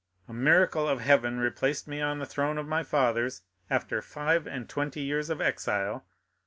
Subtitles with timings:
[0.27, 4.67] A miracle of heaven replaced me on the throne of my fathers after five and
[4.67, 6.07] twenty years of exile.